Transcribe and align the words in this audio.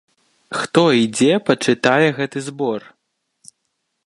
Хто 0.61 0.83
і 1.01 1.11
дзе 1.19 1.33
пачытае 1.49 2.07
гэты 2.21 2.39
збор? 2.49 2.81